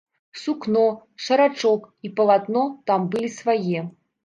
Сукно, 0.43 0.85
шарачок 1.25 1.81
і 2.09 2.13
палатно 2.21 2.65
там 2.91 3.01
былі 3.15 3.33
свае. 3.39 3.89